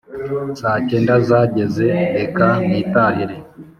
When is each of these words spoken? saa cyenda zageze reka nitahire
saa 0.59 0.79
cyenda 0.87 1.13
zageze 1.27 1.87
reka 2.17 2.45
nitahire 2.67 3.35